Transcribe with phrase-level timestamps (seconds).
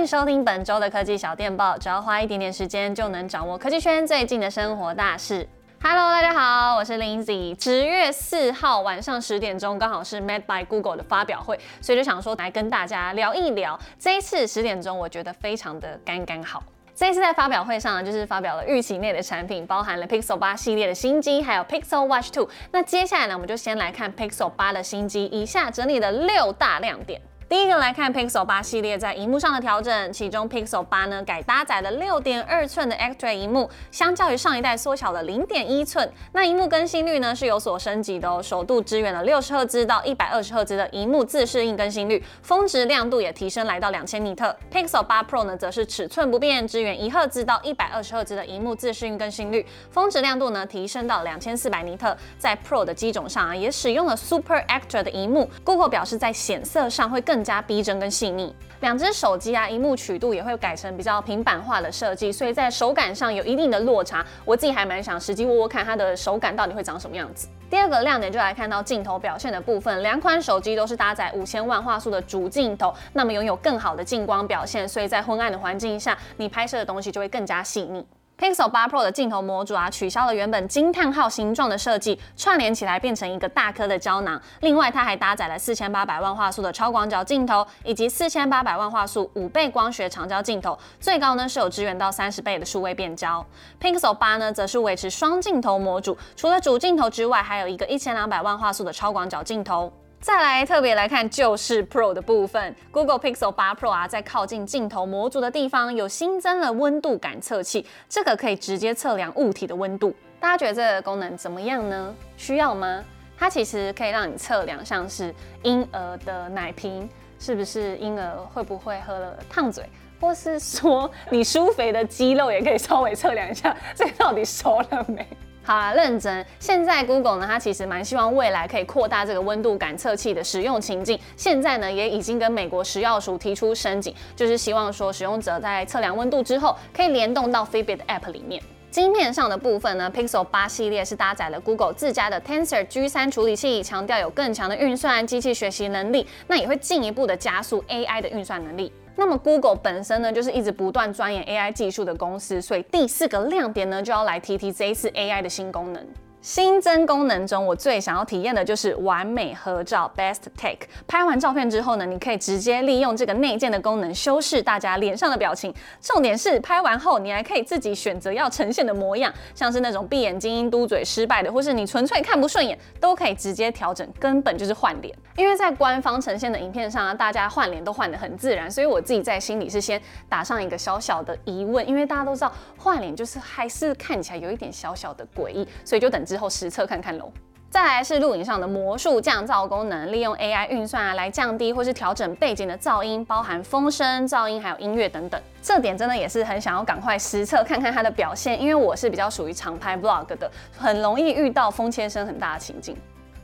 [0.00, 5.46] 迎收听本周的科技小电报，只要花一点点时间就能掌握科技圈最近的生活大事。
[5.82, 7.62] Hello，大家好，我是 Lindsay。
[7.62, 13.78] 十月四号晚上十点钟，刚好是 Made by Google 的发表会，所以就想说来跟大家聊一聊。
[13.98, 16.62] 这一次十点钟，我觉得非常的刚刚好。
[16.94, 22.48] 这一次在发表会上呢，就是发表了预期内的产品，包含了 Pixel 8系列的新机，还有 Pixel Watch 2。
[22.72, 27.20] 那接下来呢，我们就先来看 Pixel 8的新机，以下整理的六大亮点。
[27.50, 36.08] 第一个来看 Pixel 8系列在荧幕上的调整，其中 Pixel 8呢改搭载了六点二寸的 Extra 荧幕，相较于上一代缩小了零点一寸。
[36.30, 44.56] 那荧幕更新率呢是有所升级的哦，首度支援了六十赫兹到一百二十赫兹的荧幕自适应更新率，峰值亮度也提升来到两千尼特。
[44.72, 52.16] Pixel 8 Pro 呢则是尺寸不变，支援一赫兹到一百二十赫兹的荧幕自适应更新率，峰值亮度呢提升到两千四百尼特。
[52.38, 57.39] 在 Pro 的机种上啊，也使用了 Super Extra 的荧幕，Google 表示在显色上会更。
[57.40, 64.22] 更加逼真跟细腻，两只手机啊，荧幕曲度也会改成比较平板化的设计，所以在手感上有一定的落差。
[64.44, 67.48] 我自己还蛮想实际握握看它的手感到底会长什么样子。
[67.70, 78.04] 第二个亮点就来看到镜头表现的部分，两款手机都是搭载五千万画素的主镜头，那么拥有更好的近光表现，所以在昏暗的环境下，你拍摄的东西就会更加细腻。
[78.40, 84.40] Pixel 8 Pro 的镜头模组啊，取消了原本惊叹号形状的设计，串联起来变成一个大颗的胶囊。
[84.60, 93.44] 另外，它还搭载了四千八百万画素的超广角镜头，以及四千八百万画素五倍光学长焦镜头，最高呢是有支援到三十倍的数位变焦。
[93.78, 99.92] Pixel 8呢，则是维持双镜头模组，除了主镜头之外，还有一个一千两百万画素的超广角镜头。
[100.20, 110.14] 再来特别来看就是 Pro 的部分，Google Pixel 8 Pro 啊，在靠近镜头模组的地方有新增了温度感测器，这个可以直接测量物体的温度。
[110.38, 112.14] 大家觉得这个功能怎么样呢？
[112.36, 113.02] 需要吗？
[113.38, 119.88] 它其实可以让你测量，像是婴儿的奶瓶是不是婴儿会不会喝了烫嘴，
[120.20, 125.26] 或是说你舒肥的肌肉也可以稍微测量一下，这到底熟了没？
[125.62, 126.44] 好啦，认真。
[126.58, 131.18] 现在 Google 呢，它其实蛮希望未来可以扩大这个温度感测器的使用情境。
[131.36, 138.60] 现在呢，也已经跟美国食药署提出申请，就是希望说使用者在测量温度之后，可以联动到 Fitbit App 里面。
[138.90, 148.90] 晶片上的部分呢，Pixel 8系列是搭载了 Google 自家的 Tensor G3 处理器，强调有更强的运算、机器学习能力，那也会进一步的加速 AI 的运算能力。
[149.20, 156.02] 那么 Google 本身呢，就是一直不断钻研 AI 技术的公司，所以第四个亮点呢，就要来提提这一次 AI 的新功能。
[156.42, 160.88] 新增功能中，我最想要体验的就是完美合照 （Best Take）。
[161.06, 165.74] 拍完照片之后呢，你可以直接利用这个内建的功能修饰大家脸上的表情。
[166.00, 175.14] 重点是拍完后，你还可以自己选择要呈现的模样，像是那种闭眼睛、嘟嘴失败的，或是你纯粹看不顺眼，都可以直接调整，根本就是换脸。
[175.36, 186.24] 因为在官方呈现的影片上啊，大家换脸都换得很自然，所以我自己在心里是先打上一个小小的疑问，因为大家都知道换脸就是还是看起来有一点小小的诡异，所以就等。
[186.30, 187.28] 之后实测看看喽。
[187.68, 195.40] 再来是录影上的魔术降噪功能，利用 AI 运算啊来降低或是调整背景的噪音，包含风声、噪音还有音乐等等。
[195.60, 200.48] 这点真的也是很想要赶快实测看看它的表现，因为我是比较属于常拍 vlog 的，
[200.78, 202.96] 很容易遇到风切声很大的情境。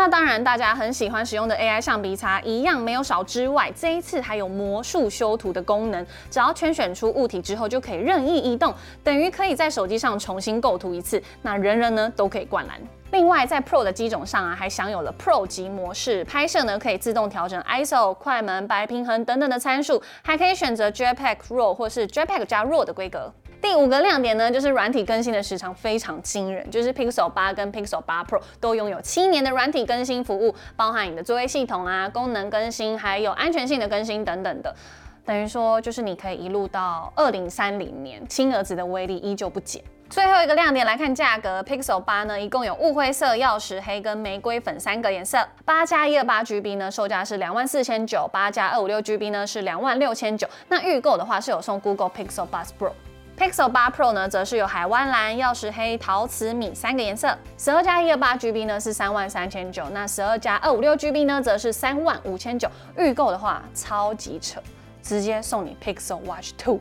[0.00, 8.74] 那当然，大家很喜欢使用的 AI 橡皮擦一样没有少之外，这一次还有魔术修图的功能，只要圈选出物体之后就可以任意移动，
[9.04, 12.80] 等于可以在手机上重新构图一次，那人人呢都可以灌篮。
[13.10, 23.30] 另外，在 Pro 的机种上啊，还享有了 Pro 级模式，拍摄呢可以自动调整 ISO、快门、白平衡等等的参数，还可以选择 JPEG RAW 或是 JPEG 加 RAW 的规格。
[23.60, 34.74] 第五个亮点呢，就是软体更新的时长非常惊人，就是 Pixel 8跟 Pixel 8 Pro 都拥有七年的软体更新服务，包含你的作业系统啊、功能更新，还有安全性的更新等等的，
[35.24, 39.82] 等于说就是你可以一路到二零三零年，亲儿子的威力依旧不减。
[40.08, 52.90] 最后一个亮点来看价格，Pixel 8呢一共有雾灰色、钥匙黑跟玫瑰粉三个颜色，八加一二八 GB 呢售价是两万四千九，八加二五六 GB 呢是两万六千九，那预购的话是有送 Google Pixel 八 Pro。
[53.40, 57.34] Pixel 8 Pro 呢，则是有海湾蓝、钥匙黑、陶瓷米三个颜色。
[57.56, 62.70] 十二加一二八 GB 呢是三万三千九，那十二加二五六 GB 呢则是三万五千九。
[62.98, 64.60] 预购的话超级扯，
[65.02, 66.78] 直接送你 Pixel Watch 2。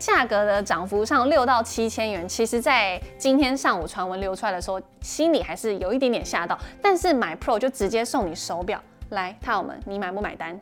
[0.00, 6.58] 价格的涨幅上六到七千元，其实在今天上午传闻流出来的时候，心里还是有一点点吓到。
[6.82, 10.58] 但是买 Pro 就直接送你手表，来，泰友们，你买不买单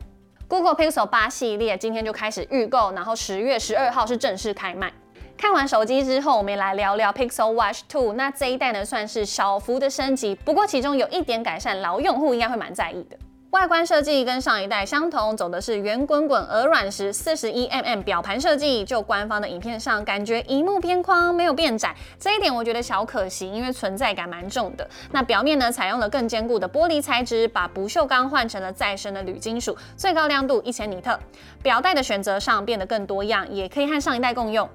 [0.47, 4.93] ？Google Pixel 8系列今天就开始预购，然后十月十二号是正式开卖。
[5.41, 8.11] 看完手机之后，我们也来聊聊 Pixel Watch 2。
[8.11, 13.17] 那这一代呢，算是小幅的升级，不过其中有一点改善，老用户应该会蛮在意的。
[13.51, 18.83] 外观设计跟上一代相同，走的是圆滚滚、鹅卵石、四十一 mm 表盘设计。
[18.83, 24.85] 就官方的影片上，感觉荧幕边框没有变窄，这一点我觉得小可惜，因为存在感蛮重的。
[25.13, 31.17] 那表面呢，采用了更坚固的玻璃材质，把不锈钢换成了再生的铝金属，最高亮度一千尼特。
[31.63, 34.69] 表带的选择上变得更多样，也可以和上一代共用。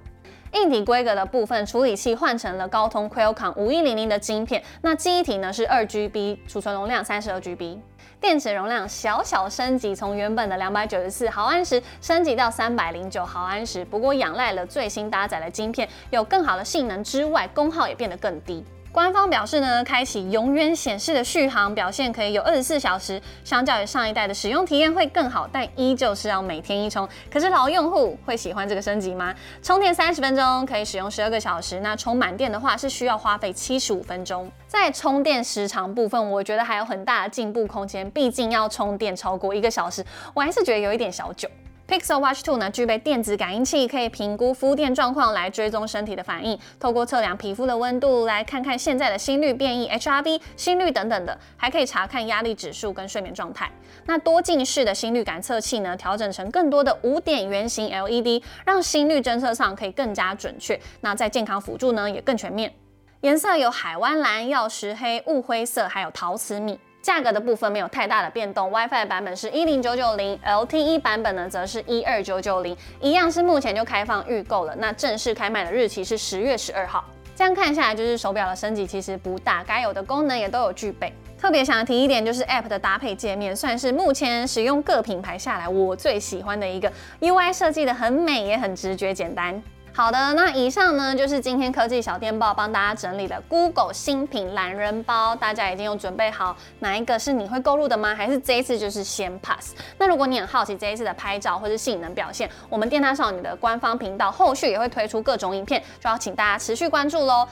[0.54, 7.80] 硬体规格的部分，处理器换成了高通 Qualcomm 五一零零的晶片，那记忆体呢是二 GB，储存容量三十二 GB，
[8.20, 18.64] 电池容量小小升级，从原本的两百九十四毫安时升级到三百零九毫安时，不过仰赖了最新搭载的晶片，有更好的性能之外，功耗也变得更低。
[18.94, 27.06] 官方表示呢，开启永远显示的续航表现可以有二十四小时，相较于上一代的使用体验会更好，但依旧是要每天一充。
[27.28, 29.34] 可是老用户会喜欢这个升级吗？
[29.60, 34.48] 充电三十分钟可以使用十二个小时，那充满电的话是需要花费七十五分钟。
[34.68, 41.48] 在充电时长部分，我觉得还有很大的进步空间，毕竟要充电超过一个小时，我还是觉得有一点小久。
[41.86, 53.70] Pixel Watch 2呢，具备电子感应器，可以评估肤电状况来追踪身体的反应，透过测量皮肤的温度来看看现在的心率变异、HRV、心率等等的，还可以查看压力指数跟睡眠状态。
[54.06, 60.80] 那多近视的心率感测器呢，调整成更多的五点圆形 LED，让心率侦测上可以更加准确。
[61.02, 62.72] 那在健康辅助呢，也更全面。
[63.20, 66.80] 颜色有海湾蓝、曜石黑、雾灰色，还有陶瓷米。
[67.04, 74.74] 价格的部分没有太大的变动，WiFi 版本是一零九九零，LTE 版本呢则是一二九九零，一样是目前就开放预购了。
[74.76, 77.04] 那正式开卖的日期是十月十二号。
[77.36, 81.12] 这样看下来，就是手表的升级其实不大，该有的功能也都有具备。
[81.38, 86.90] 特别想提一点，就是 App 的搭配界面，算是目前使用各品牌下来我最喜欢的一个
[87.20, 89.62] ，UI 设计的很美，也很直觉简单。
[89.96, 98.12] 好的，那以上呢就是今天科技小电报帮大家整理的 Google 新品懒人包，大家已经有准备好哪一个是你会购入的吗？
[98.12, 99.72] 还是这一次就是先 pass？
[99.96, 107.46] 那如果你很好奇这一次的拍照或是性能表现，我们电大少女的官方频道后续也会推出各种影片，就要请大家持续关注喽。